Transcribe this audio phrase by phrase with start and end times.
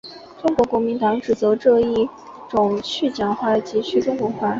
[0.41, 2.09] 中国国民党指责这是一
[2.49, 4.49] 种去蒋化及去中国化。